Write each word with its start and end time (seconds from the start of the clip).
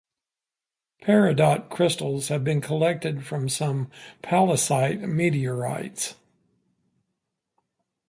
Peridot 1.03 1.69
crystals 1.69 2.29
have 2.29 2.43
been 2.43 2.59
collected 2.59 3.23
from 3.23 3.47
some 3.47 3.91
pallasite 4.23 4.99
meteorites. 5.01 6.15